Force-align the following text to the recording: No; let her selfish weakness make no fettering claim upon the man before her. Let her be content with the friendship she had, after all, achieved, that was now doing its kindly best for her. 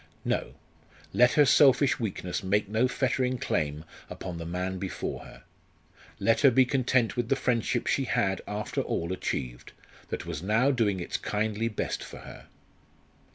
No; 0.25 0.55
let 1.13 1.33
her 1.33 1.45
selfish 1.45 1.99
weakness 1.99 2.41
make 2.43 2.67
no 2.67 2.87
fettering 2.87 3.37
claim 3.37 3.85
upon 4.09 4.39
the 4.39 4.47
man 4.47 4.79
before 4.79 5.19
her. 5.25 5.43
Let 6.19 6.41
her 6.41 6.49
be 6.49 6.65
content 6.65 7.15
with 7.15 7.29
the 7.29 7.35
friendship 7.35 7.85
she 7.85 8.05
had, 8.05 8.41
after 8.47 8.81
all, 8.81 9.13
achieved, 9.13 9.73
that 10.09 10.25
was 10.25 10.41
now 10.41 10.71
doing 10.71 10.99
its 10.99 11.17
kindly 11.17 11.67
best 11.67 12.03
for 12.03 12.17
her. 12.21 12.47